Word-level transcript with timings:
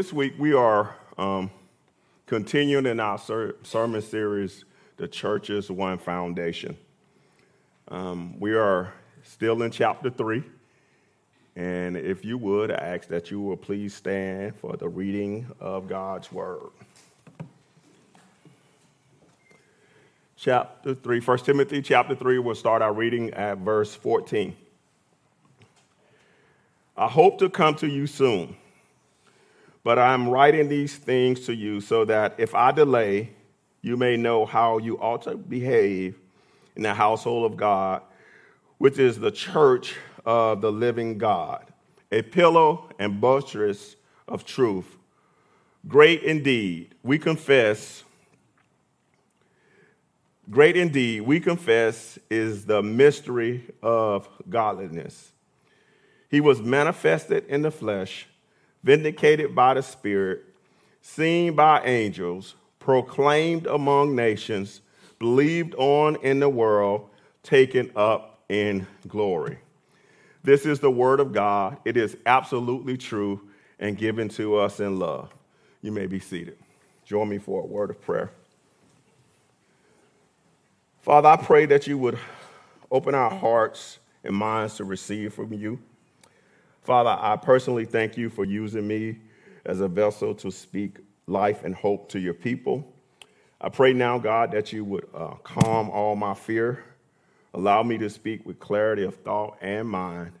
this 0.00 0.14
week 0.14 0.32
we 0.38 0.54
are 0.54 0.96
um, 1.18 1.50
continuing 2.24 2.86
in 2.86 2.98
our 2.98 3.18
ser- 3.18 3.56
sermon 3.62 4.00
series, 4.00 4.64
"The 4.96 5.06
Church's 5.06 5.70
One 5.70 5.98
Foundation." 5.98 6.78
Um, 7.88 8.40
we 8.40 8.54
are 8.54 8.94
still 9.22 9.60
in 9.60 9.70
chapter 9.70 10.08
three, 10.08 10.42
and 11.54 11.98
if 11.98 12.24
you 12.24 12.38
would, 12.38 12.70
I 12.70 12.76
ask 12.76 13.08
that 13.08 13.30
you 13.30 13.42
will 13.42 13.58
please 13.58 13.92
stand 13.92 14.56
for 14.56 14.74
the 14.74 14.88
reading 14.88 15.46
of 15.60 15.86
God's 15.86 16.32
word. 16.32 16.70
Chapter 20.34 20.94
3, 20.94 21.20
1 21.20 21.38
Timothy 21.40 21.82
chapter 21.82 22.14
3, 22.14 22.38
we'll 22.38 22.54
start 22.54 22.80
our 22.80 22.94
reading 22.94 23.34
at 23.34 23.58
verse 23.58 23.94
14. 23.94 24.56
I 26.96 27.06
hope 27.06 27.38
to 27.40 27.50
come 27.50 27.74
to 27.74 27.86
you 27.86 28.06
soon 28.06 28.56
but 29.82 29.98
I'm 29.98 30.28
writing 30.28 30.68
these 30.68 30.94
things 30.96 31.46
to 31.46 31.54
you 31.54 31.80
so 31.80 32.04
that 32.04 32.34
if 32.38 32.54
I 32.54 32.72
delay, 32.72 33.30
you 33.82 33.96
may 33.96 34.16
know 34.16 34.44
how 34.44 34.78
you 34.78 34.98
ought 34.98 35.22
to 35.22 35.36
behave 35.36 36.18
in 36.76 36.82
the 36.82 36.94
household 36.94 37.50
of 37.50 37.56
God, 37.56 38.02
which 38.78 38.98
is 38.98 39.18
the 39.18 39.30
church 39.30 39.96
of 40.24 40.60
the 40.60 40.70
living 40.70 41.18
God, 41.18 41.66
a 42.12 42.22
pillow 42.22 42.90
and 42.98 43.20
buttress 43.20 43.96
of 44.28 44.44
truth. 44.44 44.96
Great 45.88 46.22
indeed, 46.22 46.94
we 47.02 47.18
confess. 47.18 48.04
Great 50.50 50.76
indeed, 50.76 51.22
we 51.22 51.40
confess, 51.40 52.18
is 52.28 52.66
the 52.66 52.82
mystery 52.82 53.64
of 53.82 54.28
godliness. 54.48 55.32
He 56.28 56.40
was 56.40 56.60
manifested 56.60 57.46
in 57.46 57.62
the 57.62 57.70
flesh 57.70 58.26
vindicated 58.82 59.54
by 59.54 59.74
the 59.74 59.82
Spirit, 59.82 60.44
seen 61.02 61.54
by 61.54 61.82
angels, 61.82 62.54
proclaimed 62.78 63.66
among 63.66 64.16
nations, 64.16 64.80
believed 65.18 65.74
on 65.76 66.16
in 66.16 66.40
the 66.40 66.48
world, 66.48 67.08
taken 67.42 67.90
up 67.94 68.42
in 68.48 68.86
glory. 69.06 69.58
This 70.42 70.64
is 70.64 70.80
the 70.80 70.90
word 70.90 71.20
of 71.20 71.32
God. 71.32 71.78
It 71.84 71.96
is 71.96 72.16
absolutely 72.24 72.96
true 72.96 73.40
and 73.78 73.96
given 73.96 74.28
to 74.30 74.56
us 74.56 74.80
in 74.80 74.98
love. 74.98 75.32
You 75.82 75.92
may 75.92 76.06
be 76.06 76.18
seated. 76.18 76.58
Join 77.04 77.28
me 77.28 77.38
for 77.38 77.62
a 77.62 77.66
word 77.66 77.90
of 77.90 78.00
prayer. 78.00 78.30
Father, 81.00 81.28
I 81.28 81.36
pray 81.36 81.66
that 81.66 81.86
you 81.86 81.98
would 81.98 82.18
open 82.90 83.14
our 83.14 83.30
hearts 83.30 83.98
and 84.22 84.34
minds 84.34 84.76
to 84.76 84.84
receive 84.84 85.32
from 85.34 85.52
you. 85.52 85.78
Father, 86.82 87.16
I 87.20 87.36
personally 87.36 87.84
thank 87.84 88.16
you 88.16 88.30
for 88.30 88.44
using 88.44 88.86
me 88.86 89.18
as 89.66 89.80
a 89.80 89.88
vessel 89.88 90.34
to 90.36 90.50
speak 90.50 90.98
life 91.26 91.64
and 91.64 91.74
hope 91.74 92.08
to 92.10 92.18
your 92.18 92.34
people. 92.34 92.92
I 93.60 93.68
pray 93.68 93.92
now, 93.92 94.18
God, 94.18 94.52
that 94.52 94.72
you 94.72 94.84
would 94.84 95.06
uh, 95.14 95.34
calm 95.44 95.90
all 95.90 96.16
my 96.16 96.32
fear, 96.32 96.82
allow 97.52 97.82
me 97.82 97.98
to 97.98 98.08
speak 98.08 98.46
with 98.46 98.58
clarity 98.58 99.04
of 99.04 99.16
thought 99.16 99.58
and 99.60 99.88
mind. 99.88 100.32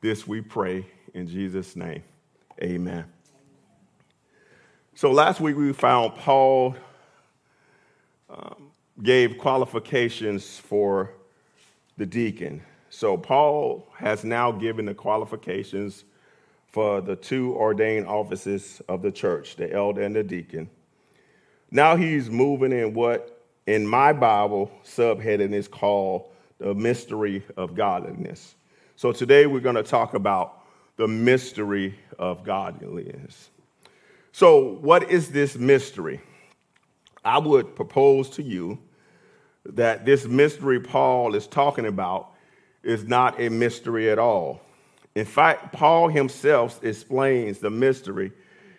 This 0.00 0.26
we 0.26 0.40
pray 0.40 0.86
in 1.12 1.26
Jesus' 1.26 1.76
name. 1.76 2.02
Amen. 2.62 3.04
So 4.94 5.12
last 5.12 5.40
week 5.40 5.56
we 5.56 5.74
found 5.74 6.14
Paul 6.14 6.74
um, 8.30 8.70
gave 9.02 9.36
qualifications 9.36 10.58
for 10.58 11.12
the 11.98 12.06
deacon. 12.06 12.62
So 12.96 13.18
Paul 13.18 13.86
has 13.98 14.24
now 14.24 14.50
given 14.50 14.86
the 14.86 14.94
qualifications 14.94 16.04
for 16.66 17.02
the 17.02 17.14
two 17.14 17.54
ordained 17.54 18.06
offices 18.06 18.80
of 18.88 19.02
the 19.02 19.12
church, 19.12 19.56
the 19.56 19.70
elder 19.70 20.00
and 20.00 20.16
the 20.16 20.22
deacon. 20.22 20.70
Now 21.70 21.96
he's 21.96 22.30
moving 22.30 22.72
in 22.72 22.94
what 22.94 23.44
in 23.66 23.86
my 23.86 24.14
Bible 24.14 24.70
subheading 24.82 25.52
is 25.52 25.68
called 25.68 26.30
the 26.56 26.74
mystery 26.74 27.44
of 27.58 27.74
godliness. 27.74 28.54
So 28.96 29.12
today 29.12 29.44
we're 29.44 29.60
going 29.60 29.76
to 29.76 29.82
talk 29.82 30.14
about 30.14 30.64
the 30.96 31.06
mystery 31.06 31.98
of 32.18 32.44
godliness. 32.44 33.50
So, 34.32 34.78
what 34.80 35.10
is 35.10 35.30
this 35.30 35.54
mystery? 35.58 36.22
I 37.22 37.40
would 37.40 37.76
propose 37.76 38.30
to 38.30 38.42
you 38.42 38.78
that 39.66 40.06
this 40.06 40.24
mystery 40.24 40.80
Paul 40.80 41.34
is 41.34 41.46
talking 41.46 41.84
about 41.84 42.32
is 42.86 43.04
not 43.04 43.40
a 43.40 43.48
mystery 43.48 44.10
at 44.10 44.18
all. 44.18 44.60
In 45.14 45.24
fact, 45.24 45.72
Paul 45.72 46.08
himself 46.08 46.82
explains 46.84 47.58
the 47.58 47.70
mystery 47.70 48.32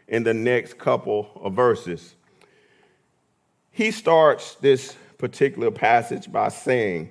in 0.07 0.23
the 0.23 0.33
next 0.33 0.77
couple 0.77 1.29
of 1.35 1.53
verses. 1.53 2.15
He 3.71 3.91
starts 3.91 4.55
this 4.55 4.95
particular 5.17 5.71
passage 5.71 6.31
by 6.31 6.49
saying, 6.49 7.09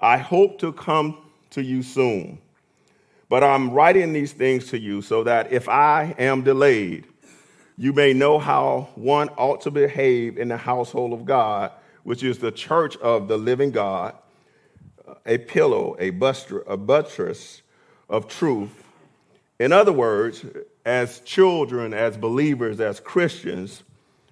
I 0.00 0.18
hope 0.18 0.58
to 0.60 0.72
come 0.72 1.18
to 1.50 1.62
you 1.62 1.82
soon, 1.82 2.38
but 3.28 3.44
I'm 3.44 3.70
writing 3.70 4.12
these 4.12 4.32
things 4.32 4.68
to 4.70 4.78
you 4.78 5.02
so 5.02 5.24
that 5.24 5.52
if 5.52 5.68
I 5.68 6.14
am 6.18 6.42
delayed, 6.42 7.06
you 7.76 7.92
may 7.92 8.12
know 8.12 8.38
how 8.38 8.88
one 8.96 9.28
ought 9.30 9.60
to 9.62 9.70
behave 9.70 10.36
in 10.36 10.48
the 10.48 10.56
household 10.56 11.12
of 11.12 11.24
God, 11.24 11.70
which 12.02 12.22
is 12.22 12.38
the 12.38 12.50
church 12.50 12.96
of 12.96 13.28
the 13.28 13.36
living 13.36 13.70
God 13.70 14.14
a 15.26 15.38
pillow, 15.38 15.96
a, 15.98 16.10
buster, 16.10 16.60
a 16.66 16.76
buttress 16.76 17.62
of 18.08 18.28
truth. 18.28 18.84
In 19.58 19.72
other 19.72 19.92
words, 19.92 20.44
as 20.84 21.20
children, 21.20 21.92
as 21.92 22.16
believers, 22.16 22.80
as 22.80 23.00
Christians 23.00 23.82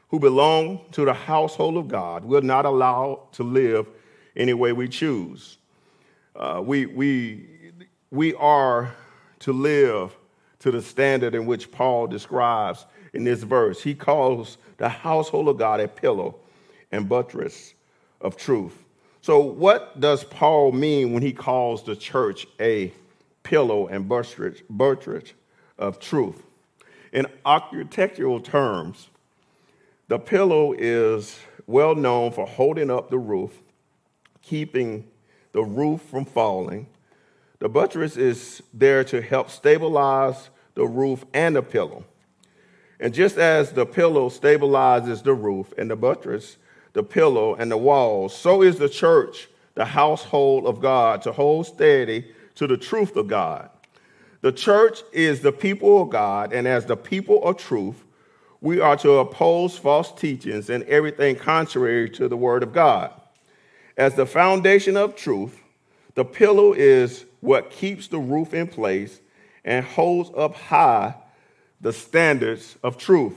who 0.09 0.19
belong 0.19 0.81
to 0.93 1.05
the 1.05 1.13
household 1.13 1.77
of 1.77 1.89
God, 1.89 2.25
we're 2.25 2.41
not 2.41 2.65
allowed 2.65 3.33
to 3.33 3.43
live 3.43 3.87
any 4.37 4.55
way 4.55 4.73
we 4.73 4.89
choose. 4.89 5.59
Uh, 6.35 6.63
we, 6.65 6.87
we, 6.87 7.47
we 8.11 8.35
are 8.35 8.95
to 9.41 9.53
live 9.53 10.17
to 10.61 10.71
the 10.71 10.81
standard 10.81 11.35
in 11.35 11.47
which 11.47 11.71
Paul 11.71 12.07
describes 12.07 12.87
in 13.13 13.25
this 13.25 13.43
verse. 13.43 13.83
He 13.83 13.95
calls 13.95 14.59
the 14.77 14.89
household 14.89 15.49
of 15.49 15.57
God 15.57 15.81
a 15.81 15.89
pillow 15.89 16.37
and 16.93 17.09
buttress 17.09 17.75
of 18.21 18.37
truth. 18.37 18.86
So, 19.27 19.41
what 19.41 19.99
does 19.99 20.23
Paul 20.23 20.71
mean 20.71 21.13
when 21.13 21.21
he 21.21 21.33
calls 21.33 21.83
the 21.83 21.97
church 21.97 22.47
a 22.61 22.93
pillow 23.43 23.89
and 23.89 24.09
buttress 24.09 25.33
of 25.77 25.99
truth? 25.99 26.45
In 27.13 27.27
architectural 27.45 28.39
terms, 28.39 29.09
the 30.07 30.21
pillow 30.21 30.75
is 30.79 31.41
well 31.67 31.97
known 31.97 32.31
for 32.31 32.47
holding 32.47 32.89
up 32.89 33.11
the 33.11 33.19
roof, 33.19 33.51
keeping 34.43 35.09
the 35.51 35.65
roof 35.65 36.03
from 36.03 36.25
falling. 36.25 36.87
The 37.59 37.69
buttress 37.69 38.17
is 38.17 38.63
there 38.73 39.03
to 39.03 39.21
help 39.21 39.51
stabilize 39.51 40.51
the 40.77 40.87
roof 40.87 41.25
and 41.35 41.57
the 41.57 41.65
pillow. 41.65 42.05
And 43.01 43.13
just 43.13 43.39
as 43.39 43.73
the 43.73 43.87
pillow 43.87 44.29
stabilizes 44.29 45.25
the 45.25 45.35
roof 45.35 45.75
and 45.77 45.91
the 45.91 45.97
buttress 45.97 46.59
the 46.97 47.03
pillow, 47.03 47.55
and 47.55 47.71
the 47.71 47.77
walls, 47.77 48.35
so 48.35 48.63
is 48.63 48.79
the 48.79 48.89
church, 48.89 49.49
the 49.75 49.85
household 49.85 50.65
of 50.65 50.81
God, 50.81 51.21
to 51.21 51.31
hold 51.31 51.67
steady 51.67 52.25
to 52.55 52.67
the 52.67 52.79
truth 52.79 53.17
of 53.17 53.29
God. 53.29 53.69
The 54.41 54.51
church 54.51 55.03
is 55.13 55.43
the 55.43 55.53
people 55.53 56.01
of 56.01 56.09
God, 56.09 56.55
and 56.55 56.67
as 56.67 56.87
the 56.87 56.97
people 56.97 57.45
of 57.45 57.59
truth, 57.59 58.03
we 58.63 58.81
are 58.81 58.97
to 58.97 59.19
oppose 59.19 59.77
false 59.77 60.11
teachings 60.11 60.71
and 60.71 60.85
everything 60.85 61.37
contrary 61.37 62.09
to 62.11 62.29
the 62.29 62.37
word 62.37 62.63
of 62.63 62.73
God. 62.73 63.13
As 63.99 64.15
the 64.15 64.25
foundation 64.25 64.97
of 64.97 65.15
truth, 65.17 65.61
the 66.15 66.25
pillow 66.25 66.73
is 66.73 67.27
what 67.41 67.71
keeps 67.71 68.09
the 68.09 68.19
roof 68.19 68.55
in 68.55 68.69
place 68.69 69.21
and 69.67 69.85
holds 69.85 70.31
up 70.35 70.55
high 70.55 71.15
the 71.79 71.93
standards 71.93 72.79
of 72.83 72.97
truth 72.97 73.37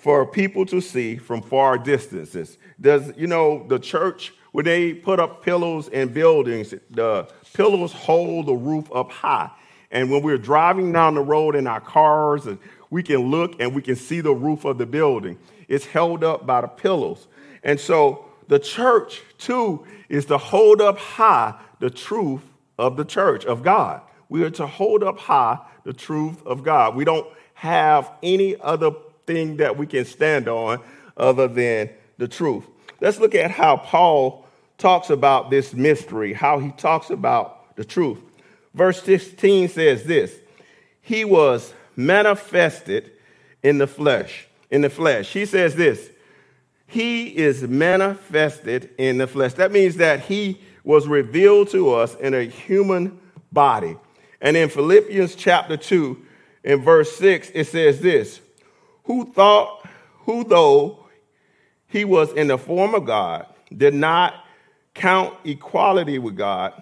for 0.00 0.26
people 0.26 0.66
to 0.66 0.80
see 0.80 1.16
from 1.16 1.42
far 1.42 1.78
distances. 1.78 2.58
Does, 2.80 3.12
you 3.16 3.26
know, 3.26 3.66
the 3.68 3.78
church 3.78 4.32
when 4.52 4.64
they 4.64 4.94
put 4.94 5.20
up 5.20 5.44
pillars 5.44 5.88
in 5.88 6.12
buildings, 6.12 6.74
the 6.90 7.28
pillars 7.52 7.92
hold 7.92 8.46
the 8.46 8.54
roof 8.54 8.90
up 8.92 9.12
high. 9.12 9.50
And 9.90 10.10
when 10.10 10.22
we're 10.22 10.38
driving 10.38 10.92
down 10.92 11.14
the 11.14 11.22
road 11.22 11.54
in 11.54 11.66
our 11.66 11.80
cars, 11.80 12.48
we 12.90 13.02
can 13.02 13.30
look 13.30 13.60
and 13.60 13.74
we 13.74 13.82
can 13.82 13.96
see 13.96 14.20
the 14.20 14.34
roof 14.34 14.64
of 14.64 14.78
the 14.78 14.86
building. 14.86 15.38
It's 15.68 15.86
held 15.86 16.24
up 16.24 16.46
by 16.46 16.62
the 16.62 16.68
pillars. 16.68 17.28
And 17.62 17.78
so 17.78 18.26
the 18.48 18.58
church, 18.58 19.22
too, 19.38 19.86
is 20.08 20.26
to 20.26 20.38
hold 20.38 20.80
up 20.80 20.98
high 20.98 21.54
the 21.78 21.90
truth 21.90 22.42
of 22.78 22.96
the 22.96 23.04
church, 23.04 23.44
of 23.44 23.62
God. 23.62 24.00
We 24.28 24.42
are 24.44 24.50
to 24.50 24.66
hold 24.66 25.04
up 25.04 25.18
high 25.18 25.58
the 25.84 25.92
truth 25.92 26.44
of 26.44 26.64
God. 26.64 26.96
We 26.96 27.04
don't 27.04 27.26
have 27.54 28.10
any 28.22 28.56
other 28.60 28.90
thing 29.30 29.58
that 29.58 29.76
we 29.76 29.86
can 29.86 30.04
stand 30.04 30.48
on 30.48 30.80
other 31.16 31.46
than 31.46 31.88
the 32.18 32.26
truth. 32.26 32.64
Let's 33.00 33.20
look 33.20 33.34
at 33.36 33.50
how 33.50 33.76
Paul 33.76 34.44
talks 34.76 35.10
about 35.10 35.50
this 35.50 35.72
mystery, 35.72 36.32
how 36.32 36.58
he 36.58 36.70
talks 36.72 37.10
about 37.10 37.76
the 37.76 37.84
truth. 37.84 38.18
Verse 38.74 39.00
16 39.04 39.68
says 39.68 40.02
this 40.04 40.34
He 41.00 41.24
was 41.24 41.72
manifested 41.94 43.12
in 43.62 43.78
the 43.78 43.86
flesh. 43.86 44.48
In 44.70 44.80
the 44.80 44.90
flesh. 44.90 45.32
He 45.32 45.46
says 45.46 45.76
this 45.76 46.10
He 46.88 47.28
is 47.28 47.62
manifested 47.62 48.90
in 48.98 49.18
the 49.18 49.28
flesh. 49.28 49.54
That 49.54 49.70
means 49.70 49.96
that 49.96 50.20
he 50.20 50.60
was 50.82 51.06
revealed 51.06 51.70
to 51.70 51.94
us 51.94 52.16
in 52.16 52.34
a 52.34 52.42
human 52.42 53.20
body. 53.52 53.96
And 54.40 54.56
in 54.56 54.70
Philippians 54.70 55.36
chapter 55.36 55.76
2, 55.76 56.26
in 56.64 56.82
verse 56.82 57.14
6, 57.16 57.50
it 57.54 57.66
says 57.68 58.00
this 58.00 58.40
Who 59.10 59.24
thought, 59.32 59.84
who 60.20 60.44
though 60.44 61.04
he 61.88 62.04
was 62.04 62.32
in 62.34 62.46
the 62.46 62.56
form 62.56 62.94
of 62.94 63.06
God, 63.06 63.44
did 63.76 63.92
not 63.92 64.44
count 64.94 65.34
equality 65.42 66.20
with 66.20 66.36
God 66.36 66.80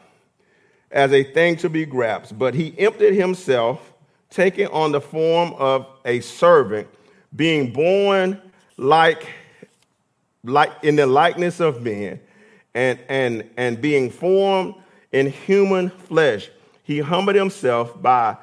as 0.91 1.11
a 1.15 1.25
thing 1.25 1.57
to 1.57 1.71
be 1.71 1.87
grasped, 1.87 2.39
but 2.39 2.53
he 2.53 2.79
emptied 2.79 3.15
himself, 3.15 3.95
taking 4.29 4.67
on 4.67 4.93
the 4.93 5.01
form 5.01 5.55
of 5.55 5.87
a 6.05 6.21
servant, 6.21 6.87
being 7.35 7.73
born 7.73 8.39
like, 8.77 9.27
like 10.45 10.73
in 10.83 10.97
the 10.97 11.07
likeness 11.07 11.61
of 11.61 11.81
men, 11.83 12.21
and, 12.75 12.99
and, 13.09 13.49
and 13.57 13.81
being 13.81 14.11
formed 14.11 14.75
in 15.13 15.31
human 15.31 15.89
flesh. 15.89 16.51
He 16.83 16.99
humbled 16.99 17.37
himself 17.37 18.03
by 18.03 18.37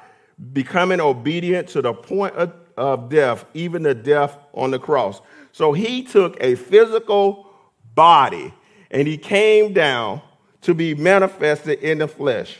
becoming 0.52 1.00
obedient 1.00 1.68
to 1.68 1.82
the 1.82 1.94
point 1.94 2.34
of, 2.34 2.52
of 2.76 3.08
death, 3.08 3.44
even 3.54 3.82
the 3.82 3.94
death 3.94 4.36
on 4.54 4.70
the 4.70 4.78
cross. 4.78 5.20
So 5.52 5.72
he 5.72 6.02
took 6.02 6.36
a 6.40 6.54
physical 6.54 7.50
body 7.94 8.52
and 8.90 9.08
he 9.08 9.16
came 9.16 9.72
down 9.72 10.22
to 10.62 10.74
be 10.74 10.94
manifested 10.94 11.80
in 11.80 11.98
the 11.98 12.08
flesh. 12.08 12.58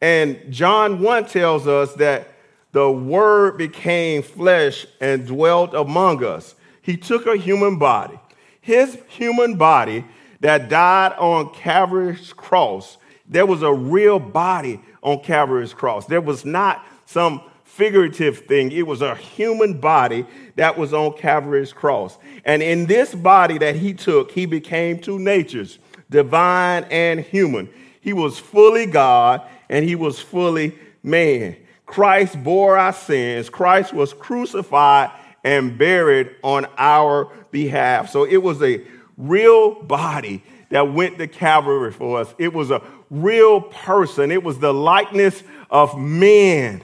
And 0.00 0.40
John 0.50 1.00
1 1.00 1.26
tells 1.26 1.66
us 1.66 1.94
that 1.94 2.28
the 2.72 2.90
word 2.90 3.56
became 3.56 4.22
flesh 4.22 4.86
and 5.00 5.26
dwelt 5.26 5.72
among 5.74 6.24
us. 6.24 6.54
He 6.82 6.96
took 6.96 7.26
a 7.26 7.36
human 7.36 7.78
body. 7.78 8.18
His 8.60 8.98
human 9.08 9.56
body 9.56 10.04
that 10.40 10.68
died 10.68 11.12
on 11.14 11.54
Calvary's 11.54 12.32
cross, 12.32 12.98
there 13.26 13.46
was 13.46 13.62
a 13.62 13.72
real 13.72 14.18
body 14.18 14.80
on 15.02 15.20
Calvary's 15.20 15.72
cross. 15.72 16.06
There 16.06 16.20
was 16.20 16.44
not 16.44 16.84
some 17.06 17.40
figurative 17.76 18.38
thing, 18.46 18.72
it 18.72 18.86
was 18.86 19.02
a 19.02 19.14
human 19.14 19.78
body 19.78 20.24
that 20.56 20.78
was 20.78 20.94
on 20.94 21.12
Calvary's 21.12 21.72
cross. 21.72 22.16
And 22.44 22.62
in 22.62 22.86
this 22.86 23.14
body 23.14 23.58
that 23.58 23.76
he 23.76 23.92
took, 23.92 24.32
he 24.32 24.46
became 24.46 24.98
two 24.98 25.18
natures 25.18 25.78
divine 26.08 26.84
and 26.84 27.20
human. 27.20 27.68
He 28.00 28.12
was 28.12 28.38
fully 28.38 28.86
God 28.86 29.42
and 29.68 29.84
he 29.84 29.94
was 29.94 30.20
fully 30.20 30.78
man. 31.02 31.56
Christ 31.84 32.42
bore 32.42 32.78
our 32.78 32.92
sins. 32.92 33.50
Christ 33.50 33.92
was 33.92 34.12
crucified 34.12 35.10
and 35.44 35.76
buried 35.76 36.34
on 36.42 36.66
our 36.78 37.26
behalf. 37.50 38.10
So 38.10 38.24
it 38.24 38.38
was 38.38 38.62
a 38.62 38.82
real 39.16 39.82
body 39.82 40.42
that 40.70 40.92
went 40.92 41.18
to 41.18 41.26
Calvary 41.26 41.92
for 41.92 42.20
us. 42.20 42.34
It 42.38 42.52
was 42.52 42.70
a 42.70 42.82
real 43.10 43.60
person. 43.60 44.30
It 44.30 44.42
was 44.42 44.58
the 44.58 44.72
likeness 44.72 45.42
of 45.70 45.98
men. 45.98 46.82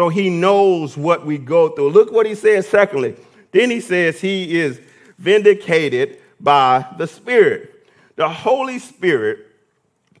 So 0.00 0.08
he 0.08 0.30
knows 0.30 0.96
what 0.96 1.26
we 1.26 1.36
go 1.36 1.68
through. 1.68 1.90
Look 1.90 2.10
what 2.10 2.24
he 2.24 2.34
says, 2.34 2.66
secondly. 2.66 3.16
Then 3.52 3.70
he 3.70 3.82
says 3.82 4.18
he 4.18 4.58
is 4.58 4.80
vindicated 5.18 6.16
by 6.40 6.86
the 6.96 7.06
Spirit. 7.06 7.86
The 8.16 8.26
Holy 8.26 8.78
Spirit 8.78 9.48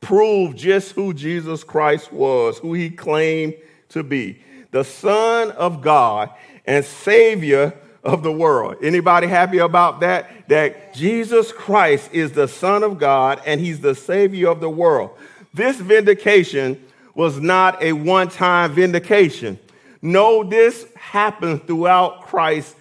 proved 0.02 0.58
just 0.58 0.92
who 0.92 1.14
Jesus 1.14 1.64
Christ 1.64 2.12
was, 2.12 2.58
who 2.58 2.74
he 2.74 2.90
claimed 2.90 3.54
to 3.88 4.02
be 4.02 4.42
the 4.70 4.84
Son 4.84 5.50
of 5.52 5.80
God 5.80 6.28
and 6.66 6.84
Savior 6.84 7.74
of 8.04 8.22
the 8.22 8.32
world. 8.32 8.76
Anybody 8.82 9.28
happy 9.28 9.60
about 9.60 10.00
that? 10.00 10.46
That 10.48 10.92
Jesus 10.92 11.52
Christ 11.52 12.10
is 12.12 12.32
the 12.32 12.48
Son 12.48 12.82
of 12.82 12.98
God 12.98 13.40
and 13.46 13.58
he's 13.58 13.80
the 13.80 13.94
Savior 13.94 14.50
of 14.50 14.60
the 14.60 14.68
world. 14.68 15.16
This 15.54 15.76
vindication 15.76 16.84
was 17.14 17.40
not 17.40 17.82
a 17.82 17.94
one 17.94 18.28
time 18.28 18.72
vindication. 18.72 19.58
No, 20.02 20.42
this 20.42 20.86
happened 20.94 21.66
throughout 21.66 22.22
Christ's 22.22 22.74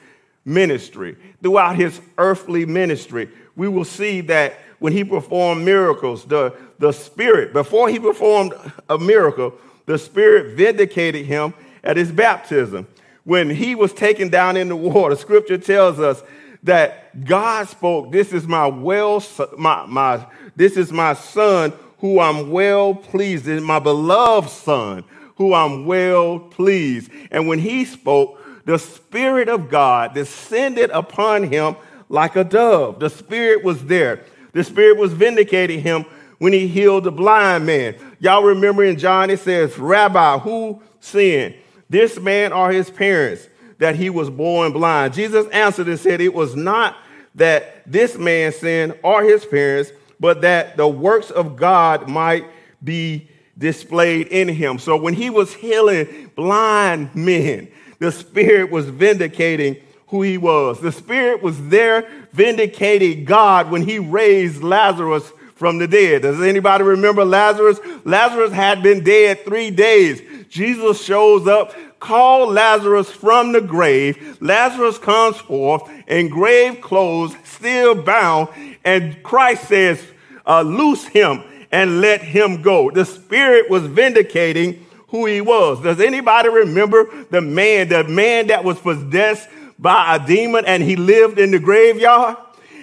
ministry, 0.45 1.15
throughout 1.41 1.75
his 1.75 1.99
earthly 2.17 2.65
ministry. 2.65 3.29
We 3.55 3.67
will 3.67 3.85
see 3.85 4.21
that 4.21 4.59
when 4.79 4.93
he 4.93 5.03
performed 5.03 5.65
miracles, 5.65 6.25
the, 6.25 6.55
the 6.79 6.91
Spirit, 6.93 7.51
before 7.51 7.89
he 7.89 7.99
performed 7.99 8.53
a 8.89 8.97
miracle, 8.97 9.53
the 9.85 9.97
Spirit 9.97 10.55
vindicated 10.55 11.25
him 11.25 11.53
at 11.83 11.97
his 11.97 12.11
baptism. 12.11 12.87
When 13.25 13.49
he 13.49 13.75
was 13.75 13.93
taken 13.93 14.29
down 14.29 14.55
in 14.55 14.69
the 14.69 14.75
water, 14.75 15.15
scripture 15.15 15.57
tells 15.57 15.99
us 15.99 16.23
that 16.63 17.25
God 17.25 17.67
spoke, 17.67 18.11
This 18.11 18.31
is 18.31 18.47
my 18.47 18.67
well, 18.67 19.23
my, 19.57 19.85
my, 19.85 20.25
this 20.55 20.77
is 20.77 20.91
my 20.91 21.13
son 21.13 21.73
who 21.99 22.19
I'm 22.21 22.49
well 22.49 22.95
pleased, 22.95 23.47
is 23.47 23.61
my 23.61 23.79
beloved 23.79 24.49
son 24.49 25.03
who 25.39 25.53
I'm 25.53 25.85
well 25.85 26.37
pleased. 26.37 27.09
And 27.31 27.47
when 27.47 27.57
he 27.57 27.85
spoke, 27.85 28.39
the 28.65 28.77
Spirit 28.77 29.49
of 29.49 29.69
God 29.69 30.13
descended 30.13 30.91
upon 30.91 31.43
him 31.43 31.77
like 32.09 32.35
a 32.35 32.43
dove. 32.43 32.99
The 32.99 33.09
Spirit 33.09 33.63
was 33.63 33.85
there. 33.85 34.25
The 34.51 34.63
Spirit 34.63 34.97
was 34.97 35.13
vindicating 35.13 35.81
him 35.81 36.05
when 36.39 36.51
he 36.51 36.67
healed 36.67 37.05
the 37.05 37.11
blind 37.11 37.65
man. 37.65 37.95
Y'all 38.19 38.43
remember 38.43 38.83
in 38.83 38.99
John 38.99 39.29
it 39.29 39.39
says, 39.39 39.77
Rabbi, 39.77 40.39
who 40.39 40.83
sinned? 40.99 41.55
This 41.89 42.19
man 42.19 42.51
or 42.51 42.71
his 42.71 42.89
parents 42.89 43.47
that 43.77 43.95
he 43.95 44.09
was 44.09 44.29
born 44.29 44.73
blind? 44.73 45.13
Jesus 45.13 45.47
answered 45.47 45.87
and 45.87 45.99
said, 45.99 46.19
It 46.19 46.33
was 46.33 46.53
not 46.55 46.97
that 47.35 47.89
this 47.89 48.17
man 48.17 48.51
sinned 48.51 48.99
or 49.03 49.23
his 49.23 49.45
parents, 49.45 49.91
but 50.19 50.41
that 50.41 50.75
the 50.75 50.87
works 50.87 51.31
of 51.31 51.55
God 51.55 52.09
might 52.09 52.45
be 52.83 53.29
displayed 53.59 54.27
in 54.27 54.47
him. 54.47 54.79
So 54.79 54.97
when 54.97 55.13
he 55.13 55.29
was 55.29 55.53
healing 55.53 56.31
blind 56.35 57.13
men, 57.13 57.69
the 57.99 58.11
Spirit 58.11 58.71
was 58.71 58.85
vindicating 58.85 59.75
who 60.07 60.21
he 60.23 60.37
was. 60.37 60.79
The 60.79 60.91
Spirit 60.91 61.43
was 61.43 61.67
there 61.67 62.09
vindicating 62.31 63.25
God 63.25 63.69
when 63.69 63.83
he 63.83 63.99
raised 63.99 64.63
Lazarus 64.63 65.29
from 65.55 65.77
the 65.77 65.87
dead. 65.87 66.21
Does 66.21 66.41
anybody 66.41 66.85
remember 66.85 67.25
Lazarus? 67.25 67.79
Lazarus 68.05 68.53
had 68.53 68.81
been 68.81 69.03
dead 69.03 69.43
three 69.43 69.69
days. 69.69 70.21
Jesus 70.49 71.03
shows 71.03 71.47
up, 71.47 71.75
called 71.99 72.53
Lazarus 72.53 73.11
from 73.11 73.51
the 73.51 73.59
grave. 73.59 74.41
Lazarus 74.41 74.97
comes 74.97 75.35
forth 75.35 75.91
in 76.07 76.29
grave 76.29 76.79
clothes, 76.79 77.35
still 77.43 77.93
bound, 77.93 78.47
and 78.85 79.21
Christ 79.21 79.67
says, 79.67 80.01
uh, 80.45 80.61
Loose 80.61 81.05
him 81.05 81.43
and 81.71 82.01
let 82.01 82.21
him 82.21 82.61
go. 82.61 82.91
The 82.91 83.05
Spirit 83.05 83.69
was 83.69 83.85
vindicating 83.85 84.85
who 85.09 85.25
he 85.25 85.41
was. 85.41 85.81
Does 85.81 85.99
anybody 85.99 86.49
remember 86.49 87.25
the 87.29 87.41
man, 87.41 87.89
the 87.89 88.03
man 88.03 88.47
that 88.47 88.63
was 88.63 88.79
possessed 88.79 89.47
by 89.77 90.15
a 90.15 90.25
demon 90.25 90.65
and 90.65 90.83
he 90.83 90.95
lived 90.95 91.39
in 91.39 91.51
the 91.51 91.59
graveyard? 91.59 92.37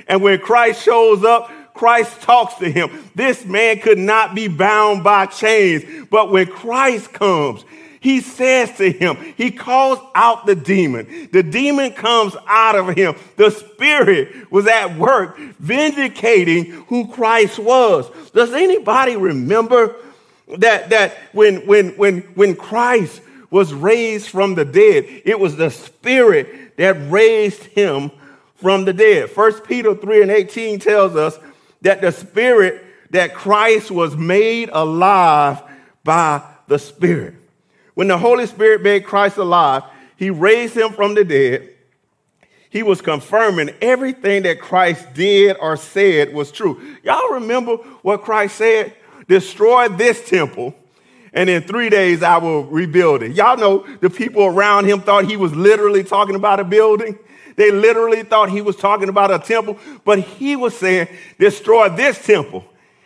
And 0.08 0.22
when 0.22 0.38
Christ 0.38 0.82
shows 0.82 1.24
up, 1.24 1.50
Christ 1.74 2.22
talks 2.22 2.54
to 2.54 2.70
him. 2.70 2.90
This 3.14 3.44
man 3.44 3.80
could 3.80 3.98
not 3.98 4.34
be 4.34 4.48
bound 4.48 5.04
by 5.04 5.26
chains. 5.26 5.84
But 6.10 6.30
when 6.30 6.46
Christ 6.46 7.12
comes, 7.12 7.64
he 8.00 8.20
says 8.20 8.76
to 8.78 8.90
him, 8.90 9.16
he 9.36 9.50
calls 9.50 9.98
out 10.14 10.46
the 10.46 10.54
demon. 10.54 11.28
The 11.32 11.42
demon 11.42 11.92
comes 11.92 12.36
out 12.46 12.74
of 12.76 12.94
him. 12.94 13.14
The 13.36 13.50
spirit 13.50 14.50
was 14.50 14.66
at 14.66 14.96
work 14.96 15.38
vindicating 15.38 16.66
who 16.88 17.08
Christ 17.08 17.58
was. 17.58 18.10
Does 18.30 18.52
anybody 18.52 19.16
remember 19.16 19.96
that, 20.58 20.90
that 20.90 21.16
when, 21.32 21.66
when, 21.66 21.90
when, 21.96 22.20
when 22.34 22.54
Christ 22.54 23.20
was 23.50 23.72
raised 23.72 24.28
from 24.28 24.54
the 24.54 24.64
dead, 24.64 25.22
it 25.24 25.38
was 25.38 25.56
the 25.56 25.70
spirit 25.70 26.76
that 26.76 27.10
raised 27.10 27.64
him 27.64 28.10
from 28.56 28.84
the 28.84 28.92
dead. 28.92 29.30
First 29.30 29.64
Peter 29.64 29.94
3 29.94 30.22
and 30.22 30.30
18 30.30 30.78
tells 30.80 31.14
us 31.14 31.38
that 31.82 32.00
the 32.00 32.10
Spirit, 32.10 32.84
that 33.10 33.34
Christ 33.34 33.90
was 33.90 34.16
made 34.16 34.70
alive 34.72 35.62
by 36.02 36.42
the 36.66 36.78
Spirit. 36.78 37.34
When 37.96 38.08
the 38.08 38.18
Holy 38.18 38.44
Spirit 38.44 38.82
made 38.82 39.06
Christ 39.06 39.38
alive, 39.38 39.82
he 40.18 40.28
raised 40.28 40.76
him 40.76 40.92
from 40.92 41.14
the 41.14 41.24
dead. 41.24 41.70
He 42.68 42.82
was 42.82 43.00
confirming 43.00 43.70
everything 43.80 44.42
that 44.42 44.60
Christ 44.60 45.14
did 45.14 45.56
or 45.58 45.78
said 45.78 46.34
was 46.34 46.52
true. 46.52 46.78
Y'all 47.02 47.32
remember 47.32 47.76
what 48.02 48.20
Christ 48.20 48.56
said? 48.56 48.94
Destroy 49.28 49.88
this 49.88 50.28
temple, 50.28 50.74
and 51.32 51.48
in 51.48 51.62
three 51.62 51.88
days 51.88 52.22
I 52.22 52.36
will 52.36 52.64
rebuild 52.64 53.22
it. 53.22 53.32
Y'all 53.32 53.56
know 53.56 53.86
the 54.02 54.10
people 54.10 54.44
around 54.44 54.84
him 54.84 55.00
thought 55.00 55.24
he 55.24 55.38
was 55.38 55.54
literally 55.54 56.04
talking 56.04 56.34
about 56.34 56.60
a 56.60 56.64
building. 56.64 57.18
They 57.56 57.70
literally 57.70 58.24
thought 58.24 58.50
he 58.50 58.60
was 58.60 58.76
talking 58.76 59.08
about 59.08 59.30
a 59.30 59.38
temple, 59.38 59.78
but 60.04 60.18
he 60.18 60.54
was 60.54 60.76
saying, 60.76 61.08
Destroy 61.38 61.88
this 61.88 62.22
temple, 62.26 62.62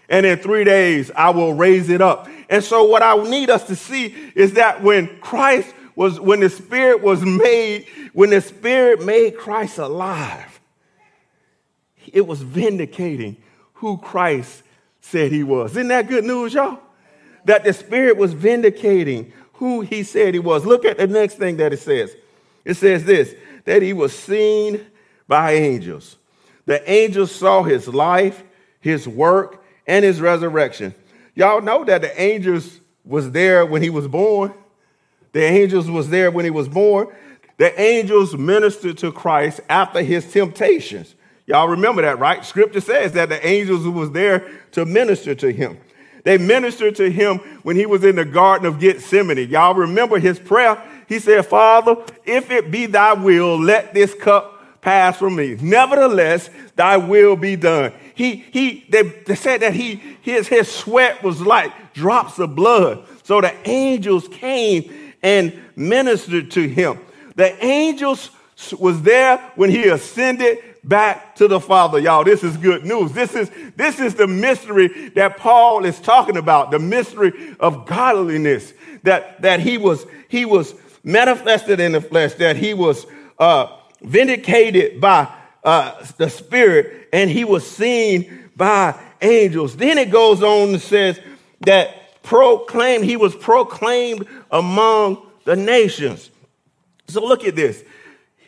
and 0.09 0.27
in 0.27 0.41
three 0.41 0.65
days 0.65 1.13
I 1.15 1.31
will 1.31 1.55
raise 1.55 1.91
it 1.91 2.03
up. 2.03 2.29
And 2.51 2.65
so, 2.65 2.85
what 2.85 3.03
I 3.03 3.17
need 3.23 3.49
us 3.49 3.65
to 3.69 3.77
see 3.77 4.07
is 4.35 4.55
that 4.55 4.83
when 4.83 5.21
Christ 5.21 5.73
was 5.95 6.19
when 6.19 6.41
the 6.41 6.51
Spirit 6.51 7.01
was 7.01 7.23
made, 7.23 7.87
when 8.13 8.31
the 8.31 8.41
Spirit 8.41 9.05
made 9.05 9.39
Christ 9.39 9.79
alive, 9.79 10.61
it 12.13 12.27
was 12.27 12.43
vindicating 12.43 13.37
who 13.75 13.99
Christ 13.99 14.65
said 15.01 15.31
he 15.31 15.45
was. 15.45 15.71
Isn't 15.73 15.89
that 15.89 16.09
good 16.09 16.25
news, 16.25 16.53
y'all? 16.53 16.81
That 17.45 17.63
the 17.63 17.73
Spirit 17.73 18.17
was 18.17 18.33
vindicating 18.33 19.33
who 19.55 19.83
he 19.83 20.03
said 20.03 20.35
he 20.35 20.41
was. 20.41 20.67
Look 20.67 20.85
at 20.85 20.99
the 20.99 21.07
next 21.07 21.37
thing 21.37 21.59
that 21.59 21.73
it 21.73 21.79
says. 21.79 22.15
It 22.65 22.75
says 22.75 23.05
this 23.05 23.35
that 23.65 23.81
he 23.81 23.93
was 23.93 24.17
seen 24.17 24.87
by 25.29 25.53
angels. 25.53 26.17
The 26.67 26.91
angels 26.91 27.31
saw 27.31 27.63
his 27.63 27.87
life, 27.87 28.43
his 28.81 29.07
work, 29.07 29.63
and 29.87 30.05
his 30.05 30.21
resurrection. 30.21 30.95
Y'all 31.35 31.61
know 31.61 31.85
that 31.85 32.03
the 32.03 32.21
angels 32.21 32.81
was 33.05 33.31
there 33.31 33.65
when 33.65 33.83
he 33.83 33.91
was 33.91 34.09
born. 34.09 34.53
The 35.33 35.43
angels 35.43 35.89
was 35.91 36.11
there 36.11 36.31
when 36.31 36.45
he 36.45 36.51
was 36.51 36.69
born. 36.69 37.09
The 37.57 37.79
angels 37.81 38.37
ministered 38.37 38.99
to 38.99 39.13
Christ 39.13 39.61
after 39.69 40.03
his 40.03 40.31
temptations. 40.31 41.15
Y'all 41.47 41.69
remember 41.69 42.03
that, 42.03 42.19
right? 42.19 42.45
Scripture 42.45 42.81
says 42.81 43.13
that 43.13 43.29
the 43.29 43.45
angels 43.47 43.87
was 43.87 44.13
there 44.13 44.49
to 44.73 44.85
minister 44.85 45.35
to 45.35 45.53
him. 45.53 45.79
They 46.25 46.39
ministered 46.39 46.97
to 46.97 47.11
him 47.11 47.39
when 47.63 47.77
he 47.77 47.87
was 47.87 48.05
in 48.05 48.17
the 48.17 48.25
Garden 48.25 48.67
of 48.67 48.79
Gethsemane. 48.79 49.49
Y'all 49.49 49.75
remember 49.75 50.19
his 50.19 50.39
prayer? 50.39 50.83
He 51.09 51.19
said, 51.19 51.47
Father, 51.47 51.97
if 52.25 52.51
it 52.51 52.71
be 52.71 52.87
thy 52.87 53.15
will, 53.15 53.59
let 53.59 53.95
this 53.95 54.15
cup 54.15 54.81
pass 54.81 55.19
from 55.19 55.37
me. 55.37 55.57
Nevertheless, 55.61 56.51
thy 56.77 56.97
will 56.97 57.37
be 57.37 57.57
done. 57.57 57.93
He, 58.21 58.35
he, 58.35 58.85
they, 58.91 59.01
they 59.01 59.35
said 59.35 59.63
that 59.63 59.73
he, 59.73 59.95
his, 60.21 60.47
his 60.47 60.71
sweat 60.71 61.23
was 61.23 61.41
like 61.41 61.95
drops 61.95 62.39
of 62.39 62.55
blood. 62.55 63.07
So 63.23 63.41
the 63.41 63.55
angels 63.67 64.29
came 64.29 65.15
and 65.23 65.59
ministered 65.75 66.51
to 66.51 66.69
him. 66.69 67.01
The 67.37 67.65
angels 67.65 68.29
was 68.79 69.01
there 69.01 69.39
when 69.57 69.71
he 69.71 69.89
ascended 69.89 70.59
back 70.85 71.35
to 71.37 71.49
the 71.49 71.59
Father. 71.59 71.99
Y'all, 71.99 72.23
this 72.23 72.45
is 72.45 72.59
good 72.59 72.85
news. 72.85 73.13
This 73.13 73.35
is, 73.35 73.51
this 73.77 73.99
is 73.99 74.17
the 74.17 74.27
mystery 74.27 75.09
that 75.15 75.39
Paul 75.39 75.87
is 75.87 75.99
talking 75.99 76.37
about, 76.37 76.73
the 76.73 76.79
mystery 76.79 77.57
of 77.59 77.87
godliness, 77.87 78.75
that, 79.03 79.41
that 79.41 79.61
he 79.61 79.79
was, 79.79 80.05
he 80.29 80.45
was 80.45 80.75
manifested 81.03 81.81
in 81.81 81.93
the 81.93 82.03
flesh, 82.03 82.35
that 82.35 82.59
he 82.59 82.75
was 82.75 83.07
uh, 83.39 83.79
vindicated 84.03 85.01
by 85.01 85.27
uh, 85.65 86.05
the 86.17 86.31
Spirit, 86.31 87.09
and 87.13 87.31
he 87.31 87.45
was 87.45 87.69
seen 87.69 88.51
by 88.57 88.99
angels. 89.21 89.77
Then 89.77 89.99
it 89.99 90.11
goes 90.11 90.43
on 90.43 90.71
and 90.71 90.81
says 90.81 91.21
that 91.61 92.23
proclaimed, 92.23 93.05
he 93.05 93.17
was 93.17 93.35
proclaimed 93.35 94.27
among 94.51 95.27
the 95.45 95.57
nations. 95.57 96.31
So 97.09 97.25
look 97.25 97.45
at 97.45 97.57
this. 97.57 97.83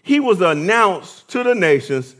He 0.03 0.21
was 0.21 0.41
announced 0.41 1.29
to 1.31 1.43
the 1.43 1.55
nations. 1.55 2.15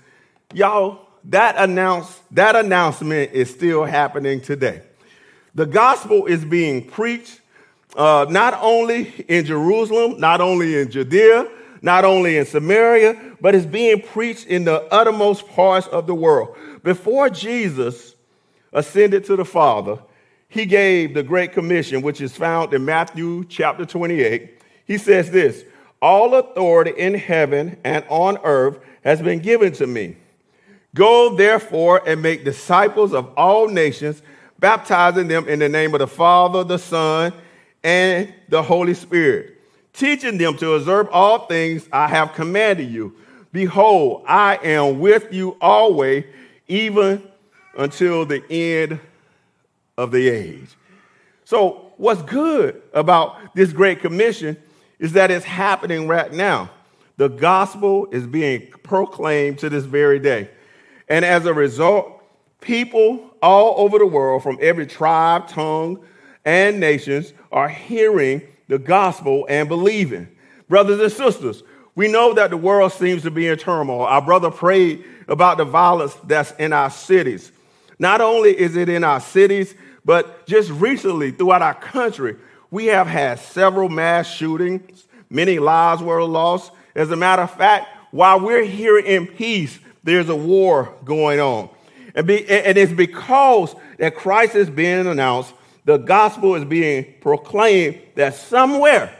Y'all, 0.55 1.07
that 1.25 1.57
announce 1.57 2.21
that 2.33 2.57
announcement 2.57 3.33
is 3.33 3.51
still 3.51 3.85
happening 3.85 4.41
today. 4.41 4.83
The 5.55 5.67
gospel 5.67 6.27
is 6.27 6.45
being 6.45 6.87
preached 6.87 7.41
uh, 7.97 8.27
not 8.29 8.59
only 8.63 9.09
in 9.29 9.45
Jerusalem, 9.45 10.19
not 10.19 10.41
only 10.41 10.81
in 10.81 10.91
Judea, 10.91 11.49
not 11.83 12.05
only 12.05 12.39
in 12.39 12.47
Samaria, 12.47 13.37
but 13.41 13.55
it's 13.55 13.67
being 13.67 14.01
preached 14.01 14.47
in 14.47 14.65
the 14.65 14.83
uttermost 14.93 15.47
parts 15.49 15.89
of 15.89 16.07
the 16.07 16.15
world. 16.15 16.57
Before 16.83 17.29
Jesus 17.29 18.15
ascended 18.73 19.25
to 19.27 19.37
the 19.37 19.45
Father, 19.45 19.99
he 20.49 20.65
gave 20.65 21.15
the 21.15 21.23
Great 21.23 21.53
Commission, 21.53 22.03
which 22.03 22.21
is 22.21 22.37
found 22.37 22.73
in 22.73 22.85
Matthew 22.85 23.45
chapter 23.47 23.85
28. 23.85 24.61
He 24.87 24.99
says 24.99 25.31
this 25.31 25.65
All 26.01 26.35
authority 26.35 26.93
in 26.97 27.15
heaven 27.15 27.79
and 27.85 28.05
on 28.09 28.39
earth 28.45 28.79
has 29.03 29.21
been 29.21 29.41
given 29.41 29.73
to 29.73 29.87
me. 29.87 30.17
Go 30.95 31.35
therefore 31.35 32.03
and 32.07 32.21
make 32.21 32.45
disciples 32.45 33.15
of 33.15 33.33
all 33.37 33.69
nations, 33.69 34.23
baptizing 34.59 35.27
them 35.27 35.49
in 35.49 35.59
the 35.59 35.69
name 35.69 35.95
of 35.95 36.01
the 36.01 36.07
Father, 36.07 36.65
the 36.65 36.79
Son, 36.79 37.33
and 37.83 38.33
the 38.49 38.63
Holy 38.63 38.95
Spirit, 38.95 39.52
teaching 39.93 40.39
them 40.39 40.57
to 40.59 40.75
observe 40.75 41.09
all 41.11 41.47
things 41.47 41.89
I 41.93 42.09
have 42.09 42.35
commanded 42.35 42.91
you. 42.91 43.15
Behold, 43.53 44.25
I 44.27 44.59
am 44.63 45.01
with 45.01 45.33
you 45.33 45.57
always, 45.61 46.25
even 46.69 47.23
until 47.77 48.25
the 48.25 48.43
end 48.51 48.99
of 49.99 50.11
the 50.11 50.29
age. 50.29 50.77
So, 51.45 51.93
what's 51.99 52.23
good 52.23 52.81
about 52.95 53.55
this 53.55 53.73
Great 53.73 54.01
Commission 54.01 54.57
is 54.99 55.13
that 55.13 55.31
it's 55.31 55.45
happening 55.45 56.09
right 56.09 56.33
now. 56.33 56.71
The 57.19 57.29
gospel 57.29 58.09
is 58.11 58.27
being 58.27 58.69
proclaimed 58.83 59.59
to 59.59 59.69
this 59.69 59.85
very 59.85 60.19
day. 60.19 60.49
And 61.09 61.25
as 61.25 61.45
a 61.45 61.53
result, 61.53 62.23
people 62.61 63.35
all 63.43 63.75
over 63.85 63.99
the 63.99 64.07
world 64.07 64.43
from 64.43 64.59
every 64.63 64.87
tribe, 64.87 65.49
tongue, 65.49 66.03
and 66.45 66.81
nations 66.81 67.35
are 67.51 67.69
hearing 67.69 68.43
the 68.73 68.79
gospel 68.79 69.45
and 69.51 69.69
believing. 69.69 70.27
Brothers 70.67 70.99
and 70.99 71.13
sisters, 71.13 71.63
we 71.95 72.09
know 72.09 72.33
that 72.33 72.49
the 72.49 72.57
world 72.57 72.91
seems 72.93 73.21
to 73.25 73.31
be 73.31 73.47
in 73.47 73.59
turmoil. 73.59 74.01
Our 74.01 74.23
brother 74.23 74.51
prayed 74.51 75.05
about 75.29 75.59
the 75.59 75.67
violence 75.67 76.15
that's 76.25 76.53
in 76.53 76.73
our 76.73 76.89
cities. 76.89 77.53
Not 77.99 78.23
only 78.23 78.59
is 78.59 78.75
it 78.77 78.89
in 78.89 79.05
our 79.05 79.21
cities, 79.21 79.75
but 80.07 80.47
just 80.47 80.71
recently 80.71 81.33
throughout 81.33 81.61
our 81.61 81.75
country, 81.75 82.37
we 82.71 82.87
have 82.87 83.07
had 83.07 83.41
several 83.41 83.91
mass 83.91 84.27
shootings. 84.27 85.07
Many 85.29 85.59
lives 85.59 86.03
were 86.03 86.25
lost. 86.25 86.73
As 86.95 87.11
a 87.11 87.17
matter 87.17 87.43
of 87.43 87.51
fact, 87.51 87.89
while 88.11 88.41
we're 88.41 88.65
here 88.65 88.99
in 88.99 89.27
peace, 89.27 89.79
there's 90.03 90.31
a 90.31 90.37
war 90.37 90.95
going 91.05 91.41
on. 91.41 91.69
And, 92.15 92.27
be, 92.27 92.49
and 92.49 92.79
it's 92.79 92.93
because 92.93 93.75
that 93.99 94.17
Christ 94.17 94.55
is 94.55 94.71
being 94.71 95.07
announced, 95.07 95.53
the 95.85 95.97
gospel 95.97 96.55
is 96.55 96.65
being 96.65 97.15
proclaimed 97.21 98.01
that 98.15 98.35
somewhere, 98.35 99.17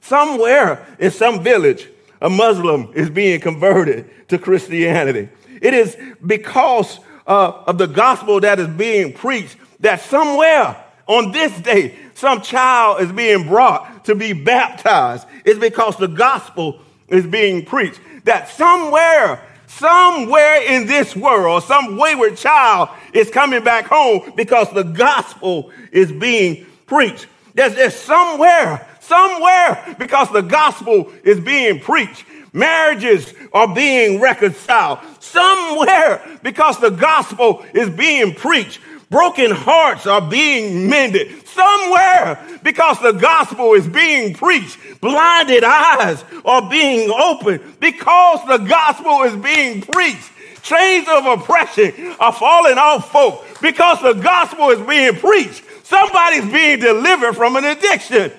somewhere 0.00 0.86
in 0.98 1.10
some 1.10 1.42
village, 1.42 1.88
a 2.20 2.30
Muslim 2.30 2.90
is 2.94 3.10
being 3.10 3.40
converted 3.40 4.28
to 4.28 4.38
Christianity. 4.38 5.28
It 5.60 5.74
is 5.74 5.96
because 6.24 6.98
uh, 7.26 7.62
of 7.66 7.78
the 7.78 7.86
gospel 7.86 8.40
that 8.40 8.58
is 8.58 8.68
being 8.68 9.12
preached 9.12 9.56
that 9.80 10.00
somewhere 10.00 10.76
on 11.06 11.32
this 11.32 11.56
day, 11.60 11.96
some 12.14 12.40
child 12.40 13.02
is 13.02 13.12
being 13.12 13.48
brought 13.48 14.04
to 14.06 14.14
be 14.14 14.32
baptized. 14.32 15.26
It's 15.44 15.58
because 15.58 15.96
the 15.96 16.08
gospel 16.08 16.80
is 17.08 17.26
being 17.26 17.64
preached. 17.64 18.00
That 18.24 18.48
somewhere, 18.48 19.44
somewhere 19.78 20.62
in 20.62 20.86
this 20.86 21.16
world, 21.16 21.62
some 21.64 21.96
wayward 21.96 22.36
child 22.36 22.88
is 23.12 23.30
coming 23.30 23.64
back 23.64 23.86
home 23.86 24.32
because 24.36 24.70
the 24.72 24.84
gospel 24.84 25.70
is 25.90 26.12
being 26.12 26.66
preached. 26.86 27.26
There's, 27.54 27.74
there's 27.74 27.94
somewhere, 27.94 28.86
somewhere, 29.00 29.96
because 29.98 30.30
the 30.30 30.42
gospel 30.42 31.12
is 31.24 31.40
being 31.40 31.80
preached. 31.80 32.24
Marriages 32.52 33.32
are 33.52 33.74
being 33.74 34.20
reconciled 34.20 34.98
somewhere 35.20 36.22
because 36.42 36.78
the 36.78 36.90
gospel 36.90 37.64
is 37.72 37.88
being 37.88 38.34
preached. 38.34 38.78
Broken 39.12 39.50
hearts 39.50 40.06
are 40.06 40.22
being 40.22 40.88
mended 40.88 41.46
somewhere 41.46 42.42
because 42.62 42.98
the 43.00 43.12
gospel 43.12 43.74
is 43.74 43.86
being 43.86 44.32
preached. 44.32 44.78
Blinded 45.02 45.62
eyes 45.62 46.24
are 46.46 46.70
being 46.70 47.10
opened 47.10 47.60
because 47.78 48.40
the 48.48 48.56
gospel 48.56 49.22
is 49.24 49.36
being 49.36 49.82
preached. 49.82 50.30
Chains 50.62 51.06
of 51.10 51.26
oppression 51.26 52.16
are 52.20 52.32
falling 52.32 52.78
off 52.78 53.12
folk 53.12 53.44
because 53.60 54.00
the 54.00 54.14
gospel 54.14 54.70
is 54.70 54.80
being 54.88 55.14
preached. 55.16 55.62
Somebody's 55.84 56.50
being 56.50 56.80
delivered 56.80 57.34
from 57.34 57.56
an 57.56 57.66
addiction 57.66 58.32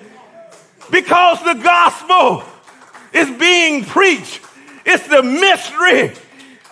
because 0.90 1.38
the 1.44 1.54
gospel 1.54 2.42
is 3.12 3.30
being 3.38 3.84
preached. 3.84 4.40
It's 4.84 5.06
the 5.06 5.22
mystery 5.22 6.12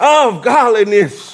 of 0.01 0.43
godliness. 0.43 1.32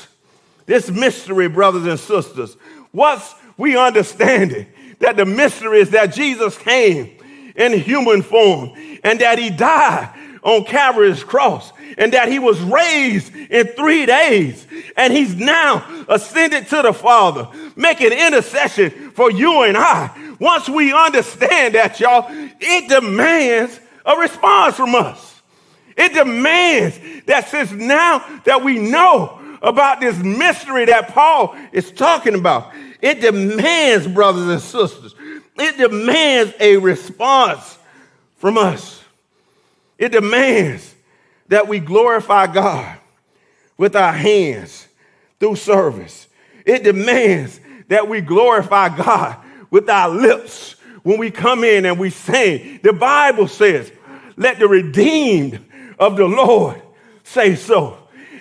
This 0.68 0.90
mystery, 0.90 1.48
brothers 1.48 1.86
and 1.86 1.98
sisters, 1.98 2.56
once 2.92 3.34
we 3.56 3.76
understand 3.76 4.52
it, 4.52 4.68
that 5.00 5.16
the 5.16 5.24
mystery 5.24 5.80
is 5.80 5.90
that 5.90 6.12
Jesus 6.12 6.58
came 6.58 7.10
in 7.56 7.72
human 7.72 8.20
form 8.20 8.72
and 9.02 9.18
that 9.20 9.38
he 9.38 9.48
died 9.48 10.12
on 10.42 10.64
Calvary's 10.64 11.24
cross 11.24 11.72
and 11.96 12.12
that 12.12 12.28
he 12.28 12.38
was 12.38 12.60
raised 12.60 13.34
in 13.34 13.66
three 13.68 14.04
days 14.04 14.66
and 14.96 15.10
he's 15.12 15.34
now 15.34 16.04
ascended 16.06 16.68
to 16.68 16.82
the 16.82 16.92
Father, 16.92 17.48
making 17.74 18.12
intercession 18.12 19.10
for 19.12 19.30
you 19.30 19.62
and 19.62 19.76
I. 19.76 20.10
Once 20.38 20.68
we 20.68 20.92
understand 20.92 21.76
that, 21.76 21.98
y'all, 21.98 22.26
it 22.28 22.88
demands 22.90 23.80
a 24.04 24.16
response 24.16 24.76
from 24.76 24.94
us. 24.94 25.40
It 25.96 26.12
demands 26.12 26.98
that 27.24 27.48
since 27.48 27.72
now 27.72 28.18
that 28.44 28.62
we 28.62 28.78
know 28.78 29.38
about 29.62 30.00
this 30.00 30.16
mystery 30.18 30.86
that 30.86 31.08
Paul 31.08 31.56
is 31.72 31.90
talking 31.90 32.34
about, 32.34 32.72
it 33.00 33.20
demands, 33.20 34.06
brothers 34.06 34.48
and 34.48 34.60
sisters, 34.60 35.14
it 35.56 35.76
demands 35.76 36.54
a 36.60 36.76
response 36.76 37.78
from 38.36 38.58
us. 38.58 39.02
It 39.98 40.12
demands 40.12 40.94
that 41.48 41.66
we 41.66 41.80
glorify 41.80 42.46
God 42.46 42.98
with 43.76 43.96
our 43.96 44.12
hands 44.12 44.86
through 45.40 45.56
service. 45.56 46.28
It 46.64 46.84
demands 46.84 47.60
that 47.88 48.08
we 48.08 48.20
glorify 48.20 48.96
God 48.96 49.36
with 49.70 49.88
our 49.88 50.08
lips 50.08 50.76
when 51.02 51.18
we 51.18 51.30
come 51.30 51.64
in 51.64 51.86
and 51.86 51.98
we 51.98 52.10
sing. 52.10 52.80
The 52.82 52.92
Bible 52.92 53.48
says, 53.48 53.90
let 54.36 54.58
the 54.58 54.68
redeemed 54.68 55.64
of 55.98 56.16
the 56.16 56.26
Lord 56.26 56.80
say 57.24 57.56
so. 57.56 57.97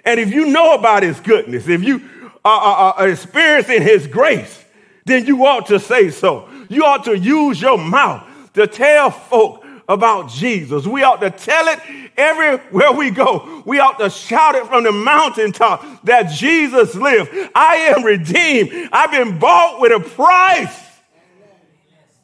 And 0.08 0.22
if 0.22 0.32
you 0.32 0.46
know 0.46 0.74
about 0.74 1.04
his 1.04 1.20
goodness, 1.20 1.68
if 1.68 1.84
you 1.84 2.02
are, 2.46 2.94
are 2.98 3.10
experiencing 3.10 3.82
his 3.82 4.08
grace, 4.08 4.64
then 5.04 5.26
you 5.26 5.46
ought 5.46 5.66
to 5.66 5.82
say 5.82 6.12
so. 6.12 6.48
You 6.70 6.86
ought 6.86 7.04
to 7.04 7.18
use 7.18 7.62
your 7.62 7.78
mouth 7.78 8.26
to 8.54 8.68
tell 8.68 9.12
folk 9.12 9.66
about 9.90 10.30
Jesus. 10.30 10.88
We 10.88 11.04
ought 11.04 11.20
to 11.20 11.30
tell 11.30 11.68
it 11.68 11.80
everywhere 12.16 12.94
we 12.94 13.12
go. 13.12 13.64
We 13.66 13.80
ought 13.80 14.00
to 14.00 14.10
shout 14.10 14.56
it 14.56 14.66
from 14.68 14.86
the 14.86 14.94
mountaintop 14.94 16.06
that 16.06 16.32
Jesus 16.32 16.96
lived. 16.96 17.30
I 17.54 17.94
am 17.94 18.06
redeemed. 18.06 18.90
I've 18.94 19.12
been 19.12 19.38
bought 19.38 19.82
with 19.82 19.92
a 19.92 20.00
price. 20.00 20.86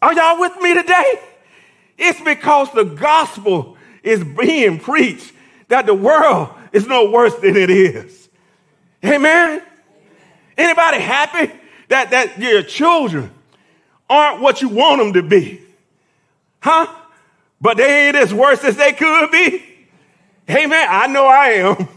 Are 0.02 0.14
y'all 0.14 0.40
with 0.40 0.56
me 0.62 0.74
today? 0.74 1.20
It's 1.98 2.22
because 2.22 2.72
the 2.72 2.86
gospel 2.86 3.76
is 4.04 4.24
being 4.24 4.80
preached 4.80 5.34
that 5.68 5.86
the 5.86 5.94
world 5.94 6.50
is 6.74 6.88
no 6.88 7.10
worse 7.10 7.36
than 7.36 7.56
it 7.56 7.70
is. 7.70 8.28
Amen. 9.06 9.62
Anybody 10.58 11.00
happy 11.00 11.54
that, 11.90 12.12
that 12.12 12.40
your 12.40 12.64
children 12.64 13.32
aren't 14.10 14.42
what 14.42 14.62
you 14.62 14.70
want 14.70 15.00
them 15.00 15.14
to 15.14 15.24
be. 15.24 15.62
Huh? 16.60 16.88
But 17.62 17.78
they 17.78 18.08
ain't 18.08 18.16
as 18.16 18.34
worse 18.34 18.64
as 18.64 18.76
they 18.76 18.92
could 18.94 19.32
be. 19.32 19.64
Man, 20.48 20.88
I 20.90 21.08
know 21.08 21.26
I 21.26 21.48
am. 21.50 21.88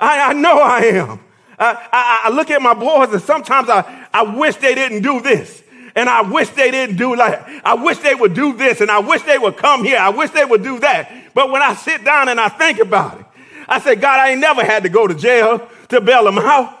I, 0.00 0.30
I 0.30 0.32
know 0.32 0.60
I 0.60 0.80
am. 0.80 1.20
I, 1.58 1.88
I, 1.92 2.20
I, 2.24 2.30
look 2.30 2.50
at 2.50 2.60
my 2.60 2.74
boys 2.74 3.12
and 3.12 3.22
sometimes 3.22 3.68
I, 3.68 4.06
I 4.12 4.22
wish 4.22 4.56
they 4.56 4.74
didn't 4.74 5.02
do 5.02 5.20
this. 5.20 5.62
And 5.96 6.08
I 6.08 6.22
wish 6.22 6.48
they 6.50 6.72
didn't 6.72 6.96
do 6.96 7.14
like, 7.14 7.40
I 7.64 7.74
wish 7.74 7.98
they 7.98 8.14
would 8.14 8.34
do 8.34 8.52
this 8.54 8.80
and 8.80 8.90
I 8.90 8.98
wish 8.98 9.22
they 9.22 9.38
would 9.38 9.56
come 9.56 9.84
here. 9.84 9.98
I 9.98 10.08
wish 10.08 10.30
they 10.30 10.44
would 10.44 10.64
do 10.64 10.80
that. 10.80 11.32
But 11.34 11.50
when 11.50 11.62
I 11.62 11.74
sit 11.74 12.04
down 12.04 12.28
and 12.28 12.40
I 12.40 12.48
think 12.48 12.80
about 12.80 13.20
it, 13.20 13.26
I 13.68 13.80
said, 13.80 14.00
God, 14.00 14.20
I 14.20 14.30
ain't 14.30 14.40
never 14.40 14.64
had 14.64 14.82
to 14.82 14.88
go 14.88 15.06
to 15.06 15.14
jail 15.14 15.68
to 15.88 16.00
bail 16.00 16.24
them 16.24 16.38
out. 16.38 16.78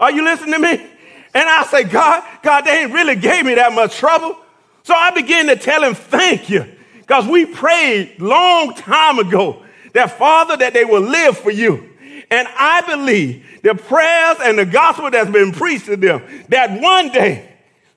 Are 0.00 0.10
you 0.10 0.24
listening 0.24 0.54
to 0.54 0.58
me? 0.58 0.86
And 1.34 1.48
I 1.48 1.64
say, 1.64 1.84
God, 1.84 2.24
God, 2.42 2.62
they 2.62 2.82
ain't 2.82 2.92
really 2.92 3.16
gave 3.16 3.44
me 3.44 3.54
that 3.54 3.72
much 3.72 3.96
trouble. 3.96 4.36
So 4.82 4.94
I 4.94 5.10
begin 5.10 5.48
to 5.48 5.56
tell 5.56 5.82
him, 5.82 5.94
thank 5.94 6.48
you. 6.48 6.66
Because 7.00 7.26
we 7.26 7.46
prayed 7.46 8.20
long 8.20 8.74
time 8.74 9.18
ago 9.18 9.62
that 9.94 10.16
Father, 10.18 10.56
that 10.56 10.74
they 10.74 10.84
will 10.84 11.02
live 11.02 11.38
for 11.38 11.50
you. 11.50 11.88
And 12.30 12.46
I 12.56 12.82
believe 12.82 13.60
the 13.62 13.74
prayers 13.74 14.36
and 14.42 14.58
the 14.58 14.66
gospel 14.66 15.10
that's 15.10 15.30
been 15.30 15.52
preached 15.52 15.86
to 15.86 15.96
them, 15.96 16.22
that 16.48 16.80
one 16.80 17.10
day, 17.10 17.56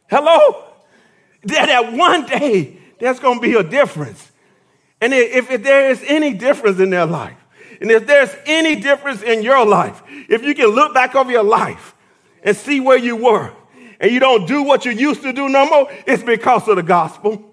hello, 0.10 0.64
that, 1.44 1.66
that 1.66 1.94
one 1.94 2.26
day 2.26 2.78
there's 3.00 3.20
going 3.20 3.40
to 3.40 3.42
be 3.42 3.54
a 3.56 3.64
difference. 3.64 4.32
And 5.02 5.14
if, 5.14 5.50
if 5.50 5.64
there 5.64 5.90
is 5.90 6.04
any 6.08 6.34
difference 6.34 6.80
in 6.80 6.90
their 6.92 7.06
life, 7.06 7.38
and 7.82 7.92
if 7.92 8.06
there's 8.06 8.34
any 8.46 8.76
difference 8.76 9.24
in 9.24 9.42
your 9.42 9.66
life, 9.66 10.02
if 10.30 10.44
you 10.44 10.54
can 10.54 10.68
look 10.68 10.94
back 10.94 11.16
over 11.16 11.32
your 11.32 11.44
life 11.44 11.96
and 12.44 12.56
see 12.56 12.80
where 12.80 12.98
you 12.98 13.16
were 13.16 13.52
and 14.00 14.12
you 14.12 14.20
don't 14.20 14.48
do 14.48 14.64
what 14.64 14.86
you 14.86 14.92
used 14.92 15.24
to 15.24 15.34
do 15.34 15.50
no 15.50 15.66
more, 15.66 15.92
it's 16.06 16.24
because 16.24 16.68
of 16.68 16.76
the 16.76 16.84
gospel. 16.84 17.44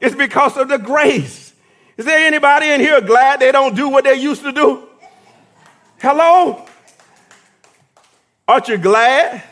It's 0.00 0.16
because 0.16 0.56
of 0.56 0.68
the 0.68 0.78
grace. 0.78 1.54
Is 1.96 2.04
there 2.04 2.26
anybody 2.26 2.70
in 2.70 2.80
here 2.80 3.00
glad 3.00 3.40
they 3.40 3.52
don't 3.52 3.76
do 3.76 3.88
what 3.88 4.04
they 4.04 4.14
used 4.14 4.42
to 4.42 4.52
do? 4.52 4.88
Hello? 6.00 6.66
Aren't 8.48 8.68
you 8.68 8.78
glad 8.78 9.42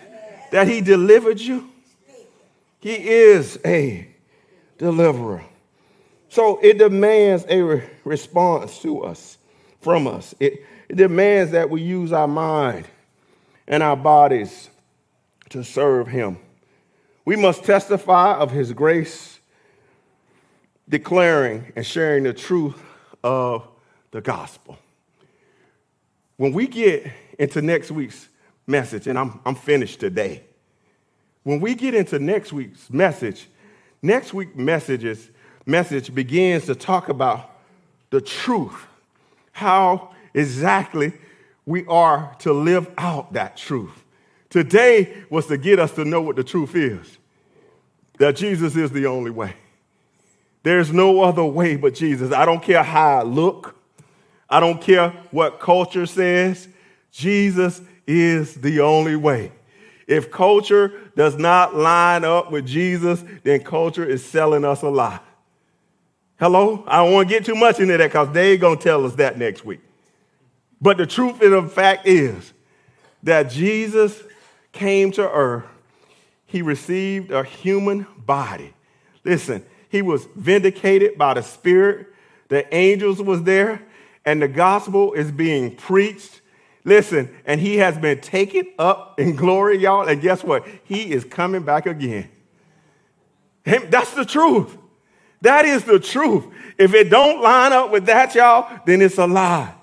that 0.50 0.68
he 0.68 0.80
delivered 0.80 1.40
you? 1.40 1.68
He 2.80 2.94
is 2.94 3.58
a 3.64 4.08
deliverer. 4.78 5.44
So 6.28 6.58
it 6.62 6.78
demands 6.78 7.44
a 7.48 7.60
re- 7.60 7.90
response 8.04 8.78
to 8.80 9.04
us, 9.04 9.38
from 9.84 10.08
us. 10.08 10.34
It, 10.40 10.64
demands 10.88 11.52
that 11.52 11.70
we 11.70 11.82
use 11.82 12.12
our 12.12 12.28
mind 12.28 12.86
and 13.66 13.82
our 13.82 13.96
bodies 13.96 14.68
to 15.50 15.64
serve 15.64 16.08
Him. 16.08 16.38
We 17.24 17.36
must 17.36 17.64
testify 17.64 18.34
of 18.34 18.50
His 18.50 18.72
grace, 18.72 19.38
declaring 20.88 21.72
and 21.76 21.86
sharing 21.86 22.24
the 22.24 22.32
truth 22.32 22.80
of 23.22 23.66
the 24.10 24.20
gospel. 24.20 24.78
When 26.36 26.52
we 26.52 26.66
get 26.66 27.10
into 27.38 27.62
next 27.62 27.90
week's 27.90 28.28
message, 28.66 29.06
and 29.06 29.18
I'm, 29.18 29.40
I'm 29.46 29.54
finished 29.54 30.00
today. 30.00 30.42
When 31.42 31.60
we 31.60 31.74
get 31.74 31.94
into 31.94 32.18
next 32.18 32.52
week's 32.52 32.90
message, 32.90 33.48
next 34.02 34.34
week's 34.34 34.56
messages, 34.56 35.30
message 35.66 36.14
begins 36.14 36.66
to 36.66 36.74
talk 36.74 37.08
about 37.08 37.50
the 38.10 38.20
truth, 38.20 38.86
how 39.54 40.10
exactly 40.34 41.12
we 41.64 41.86
are 41.86 42.34
to 42.40 42.52
live 42.52 42.90
out 42.98 43.32
that 43.32 43.56
truth. 43.56 44.04
Today 44.50 45.24
was 45.30 45.46
to 45.46 45.56
get 45.56 45.78
us 45.78 45.92
to 45.92 46.04
know 46.04 46.20
what 46.20 46.36
the 46.36 46.44
truth 46.44 46.74
is 46.74 47.18
that 48.18 48.36
Jesus 48.36 48.76
is 48.76 48.92
the 48.92 49.06
only 49.06 49.30
way. 49.30 49.54
There's 50.62 50.92
no 50.92 51.22
other 51.22 51.44
way 51.44 51.76
but 51.76 51.94
Jesus. 51.94 52.32
I 52.32 52.44
don't 52.44 52.62
care 52.62 52.82
how 52.82 53.20
I 53.20 53.22
look, 53.22 53.76
I 54.48 54.60
don't 54.60 54.80
care 54.80 55.10
what 55.30 55.60
culture 55.60 56.06
says. 56.06 56.68
Jesus 57.10 57.80
is 58.06 58.54
the 58.56 58.80
only 58.80 59.16
way. 59.16 59.52
If 60.06 60.30
culture 60.30 61.00
does 61.16 61.36
not 61.36 61.74
line 61.74 62.24
up 62.24 62.50
with 62.50 62.66
Jesus, 62.66 63.24
then 63.44 63.62
culture 63.62 64.04
is 64.04 64.24
selling 64.24 64.64
us 64.64 64.82
a 64.82 64.88
lie. 64.88 65.20
Hello? 66.44 66.84
I 66.86 67.02
don't 67.02 67.14
want 67.14 67.26
to 67.30 67.34
get 67.34 67.46
too 67.46 67.54
much 67.54 67.80
into 67.80 67.96
that 67.96 68.06
because 68.06 68.30
they're 68.32 68.58
going 68.58 68.76
to 68.76 68.84
tell 68.84 69.06
us 69.06 69.14
that 69.14 69.38
next 69.38 69.64
week. 69.64 69.80
But 70.78 70.98
the 70.98 71.06
truth 71.06 71.40
of 71.40 71.50
the 71.50 71.62
fact 71.70 72.06
is 72.06 72.52
that 73.22 73.44
Jesus 73.44 74.22
came 74.70 75.10
to 75.12 75.26
earth. 75.26 75.64
He 76.44 76.60
received 76.60 77.30
a 77.30 77.44
human 77.44 78.06
body. 78.18 78.74
Listen, 79.24 79.64
he 79.88 80.02
was 80.02 80.28
vindicated 80.36 81.16
by 81.16 81.32
the 81.32 81.40
Spirit. 81.40 82.08
The 82.48 82.74
angels 82.74 83.22
was 83.22 83.44
there, 83.44 83.80
and 84.26 84.42
the 84.42 84.48
gospel 84.48 85.14
is 85.14 85.32
being 85.32 85.74
preached. 85.74 86.42
Listen, 86.84 87.34
and 87.46 87.58
he 87.58 87.78
has 87.78 87.96
been 87.96 88.20
taken 88.20 88.70
up 88.78 89.18
in 89.18 89.34
glory, 89.34 89.78
y'all. 89.78 90.06
And 90.06 90.20
guess 90.20 90.44
what? 90.44 90.68
He 90.84 91.10
is 91.10 91.24
coming 91.24 91.62
back 91.62 91.86
again. 91.86 92.28
That's 93.64 94.12
the 94.12 94.26
truth. 94.26 94.76
That 95.44 95.66
is 95.66 95.84
the 95.84 96.00
truth. 96.00 96.46
If 96.78 96.94
it 96.94 97.10
don't 97.10 97.42
line 97.42 97.74
up 97.74 97.92
with 97.92 98.06
that, 98.06 98.34
y'all, 98.34 98.80
then 98.86 99.02
it's 99.02 99.18
a 99.18 99.26
lie. 99.26 99.74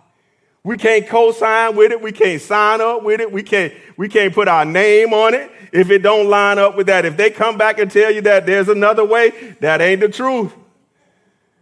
We 0.63 0.76
can't 0.76 1.08
co-sign 1.08 1.76
with 1.76 1.91
it. 1.91 2.02
We 2.02 2.12
can't 2.12 2.41
sign 2.41 2.82
up 2.82 3.04
with 3.04 3.21
it. 3.21 3.32
We 3.32 3.43
can't, 3.43 3.71
we 3.95 4.10
can't 4.10 4.34
put 4.34 4.47
our 4.47 4.65
name 4.65 5.13
on 5.13 5.36
it 5.36 5.52
if 5.71 5.91
it 5.91 6.00
don't 6.00 6.28
line 6.28 6.58
up 6.58 6.76
with 6.76 6.88
that. 6.88 7.06
If 7.06 7.15
they 7.15 7.30
come 7.30 7.60
back 7.60 7.78
and 7.78 7.91
tell 7.91 8.10
you 8.10 8.21
that 8.21 8.47
there's 8.47 8.69
another 8.69 9.06
way, 9.06 9.56
that 9.60 9.82
ain't 9.82 10.02
the 10.02 10.10
truth. 10.10 10.52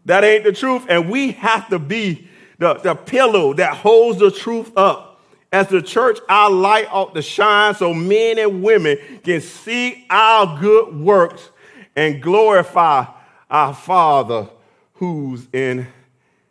That 0.05 0.23
ain't 0.23 0.45
the 0.45 0.53
truth. 0.53 0.85
And 0.88 1.09
we 1.09 1.33
have 1.33 1.67
to 1.67 1.77
be 1.77 2.29
the, 2.57 2.75
the 2.75 2.95
pillow 2.95 3.53
that 3.55 3.75
holds 3.75 4.19
the 4.19 4.31
truth 4.31 4.71
up. 4.77 5.21
As 5.51 5.67
the 5.67 5.81
church, 5.81 6.19
our 6.29 6.49
light 6.49 6.88
ought 6.89 7.13
to 7.15 7.21
shine 7.21 7.75
so 7.75 7.93
men 7.93 8.39
and 8.39 8.63
women 8.63 8.97
can 9.25 9.41
see 9.41 10.05
our 10.09 10.57
good 10.57 10.97
works 10.97 11.49
and 11.97 12.21
glorify 12.21 13.05
our 13.49 13.73
Father 13.73 14.49
who's 14.93 15.47
in 15.51 15.88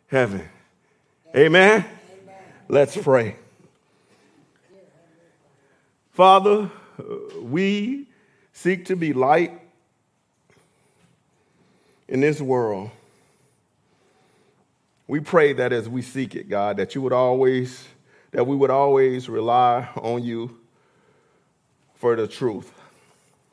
heaven. 0.07 0.47
Amen. 1.35 1.85
Let's 2.67 2.97
pray. 2.97 3.35
Father, 6.11 6.69
we 7.41 8.07
seek 8.51 8.85
to 8.85 8.95
be 8.95 9.13
light 9.13 9.59
in 12.07 12.21
this 12.21 12.41
world. 12.41 12.89
We 15.07 15.19
pray 15.19 15.53
that 15.53 15.71
as 15.71 15.87
we 15.87 16.01
seek 16.01 16.35
it, 16.35 16.49
God, 16.49 16.77
that 16.77 16.93
you 16.93 17.01
would 17.01 17.13
always, 17.13 17.87
that 18.31 18.45
we 18.45 18.55
would 18.55 18.69
always 18.69 19.29
rely 19.29 19.89
on 19.95 20.23
you 20.23 20.59
for 21.95 22.15
the 22.15 22.27
truth. 22.27 22.71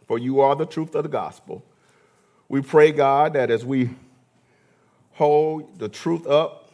For 0.06 0.18
you 0.18 0.40
are 0.40 0.54
the 0.54 0.66
truth 0.66 0.94
of 0.94 1.04
the 1.04 1.09
gospel. 1.09 1.62
We 2.48 2.62
pray, 2.62 2.92
God, 2.92 3.32
that 3.32 3.50
as 3.50 3.64
we 3.64 3.90
hold 5.12 5.78
the 5.78 5.88
truth 5.88 6.26
up, 6.26 6.72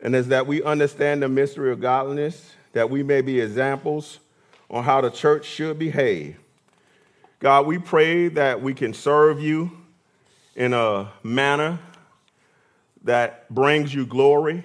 and 0.00 0.14
as 0.14 0.28
that 0.28 0.46
we 0.46 0.62
understand 0.62 1.22
the 1.22 1.28
mystery 1.28 1.72
of 1.72 1.80
godliness, 1.80 2.54
that 2.72 2.88
we 2.88 3.02
may 3.02 3.20
be 3.20 3.40
examples 3.40 4.20
on 4.70 4.84
how 4.84 5.00
the 5.00 5.10
church 5.10 5.44
should 5.44 5.78
behave. 5.78 6.38
God, 7.38 7.66
we 7.66 7.78
pray 7.78 8.28
that 8.28 8.62
we 8.62 8.72
can 8.72 8.94
serve 8.94 9.40
you 9.40 9.72
in 10.54 10.72
a 10.72 11.10
manner 11.22 11.78
that 13.02 13.52
brings 13.52 13.92
you 13.94 14.06
glory 14.06 14.64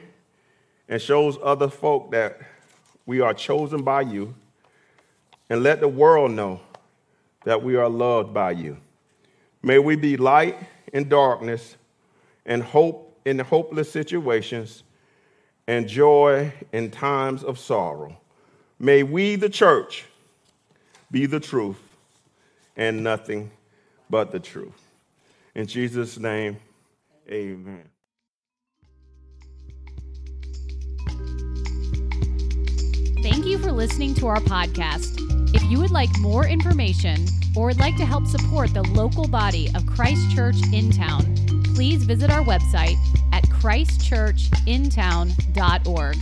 and 0.88 1.02
shows 1.02 1.38
other 1.42 1.68
folk 1.68 2.12
that 2.12 2.40
we 3.06 3.22
are 3.22 3.34
chosen 3.34 3.84
by 3.84 4.02
you, 4.02 4.36
and 5.50 5.64
let 5.64 5.80
the 5.80 5.88
world 5.88 6.32
know 6.32 6.60
that 7.44 7.62
we 7.62 7.76
are 7.76 7.90
loved 7.90 8.34
by 8.34 8.52
you. 8.52 8.78
May 9.66 9.80
we 9.80 9.96
be 9.96 10.16
light 10.16 10.60
in 10.94 11.10
darkness 11.10 11.76
and 12.46 12.62
hope 12.62 13.20
in 13.26 13.40
hopeless 13.40 13.92
situations 13.92 14.84
and 15.66 15.88
joy 15.88 16.54
in 16.72 16.92
times 16.92 17.44
of 17.44 17.58
sorrow. 17.58 18.16
May 18.78 19.02
we, 19.02 19.36
the 19.36 19.50
church, 19.50 20.06
be 21.10 21.26
the 21.26 21.40
truth 21.40 21.82
and 22.78 23.04
nothing 23.04 23.50
but 24.08 24.32
the 24.32 24.40
truth. 24.40 24.84
In 25.56 25.66
Jesus' 25.66 26.20
name, 26.20 26.58
amen. 27.28 27.90
Thank 33.24 33.48
you 33.48 33.58
for 33.58 33.72
listening 33.72 34.14
to 34.16 34.28
our 34.28 34.42
podcast. 34.42 35.16
If 35.56 35.64
you 35.64 35.80
would 35.80 35.90
like 35.90 36.16
more 36.20 36.46
information 36.46 37.26
or 37.56 37.68
would 37.68 37.80
like 37.80 37.96
to 37.98 38.06
help 38.06 38.28
support 38.28 38.74
the 38.74 38.84
local 38.84 39.28
body 39.28 39.70
of 39.76 39.86
Christ 39.86 40.36
Church 40.36 40.58
in 40.74 40.92
town, 40.92 41.36
please 41.76 42.04
visit 42.04 42.30
our 42.30 42.44
website 42.44 42.98
at 43.32 43.44
christchurchintown.org. 43.46 46.18